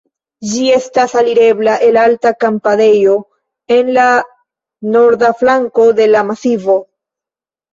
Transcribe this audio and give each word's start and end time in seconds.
Ĝi 0.51 0.61
estas 0.75 1.11
alirebla 1.19 1.75
el 1.87 1.99
alta 2.03 2.31
kampadejo 2.45 3.19
en 3.77 3.93
la 3.99 4.07
norda 4.97 5.33
flanko 5.43 5.87
de 6.01 6.11
la 6.17 6.27
masivo. 6.33 6.81